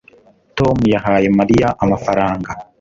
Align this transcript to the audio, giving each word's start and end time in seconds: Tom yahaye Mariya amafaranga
Tom 0.57 0.77
yahaye 0.93 1.27
Mariya 1.37 1.67
amafaranga 1.83 2.49